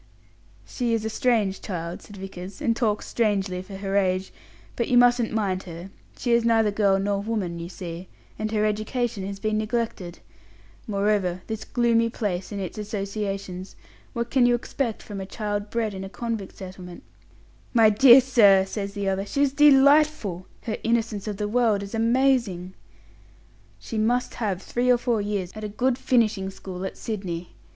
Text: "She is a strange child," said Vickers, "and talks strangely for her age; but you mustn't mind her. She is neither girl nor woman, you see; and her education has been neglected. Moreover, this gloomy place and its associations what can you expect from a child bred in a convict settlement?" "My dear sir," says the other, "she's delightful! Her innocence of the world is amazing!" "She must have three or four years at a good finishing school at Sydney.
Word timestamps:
"She 0.65 0.95
is 0.95 1.05
a 1.05 1.11
strange 1.11 1.61
child," 1.61 2.01
said 2.01 2.17
Vickers, 2.17 2.59
"and 2.59 2.75
talks 2.75 3.05
strangely 3.05 3.61
for 3.61 3.75
her 3.75 3.95
age; 3.95 4.33
but 4.75 4.87
you 4.87 4.97
mustn't 4.97 5.31
mind 5.31 5.61
her. 5.65 5.91
She 6.17 6.31
is 6.31 6.43
neither 6.43 6.71
girl 6.71 6.97
nor 6.97 7.21
woman, 7.21 7.59
you 7.59 7.69
see; 7.69 8.07
and 8.39 8.51
her 8.51 8.65
education 8.65 9.23
has 9.27 9.37
been 9.39 9.59
neglected. 9.59 10.17
Moreover, 10.87 11.43
this 11.45 11.63
gloomy 11.63 12.09
place 12.09 12.51
and 12.51 12.59
its 12.59 12.79
associations 12.79 13.75
what 14.13 14.31
can 14.31 14.47
you 14.47 14.55
expect 14.55 15.03
from 15.03 15.21
a 15.21 15.25
child 15.27 15.69
bred 15.69 15.93
in 15.93 16.03
a 16.03 16.09
convict 16.09 16.57
settlement?" 16.57 17.03
"My 17.71 17.91
dear 17.91 18.21
sir," 18.21 18.65
says 18.65 18.95
the 18.95 19.07
other, 19.07 19.23
"she's 19.27 19.53
delightful! 19.53 20.47
Her 20.63 20.77
innocence 20.83 21.27
of 21.27 21.37
the 21.37 21.47
world 21.47 21.83
is 21.83 21.93
amazing!" 21.93 22.73
"She 23.77 23.99
must 23.99 24.33
have 24.41 24.63
three 24.63 24.89
or 24.89 24.97
four 24.97 25.21
years 25.21 25.51
at 25.53 25.63
a 25.63 25.69
good 25.69 25.99
finishing 25.99 26.49
school 26.49 26.85
at 26.85 26.97
Sydney. 26.97 27.49